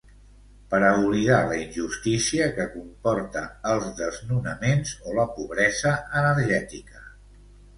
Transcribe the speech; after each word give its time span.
Per 0.69 0.77
a 0.85 0.87
oblidar 1.01 1.41
la 1.51 1.59
injustícia 1.63 2.47
que 2.55 2.65
comporta 2.77 3.45
els 3.75 3.91
desnonaments 4.01 4.95
o 5.11 5.15
la 5.21 5.27
pobresa 5.37 5.93
energètica. 6.25 7.07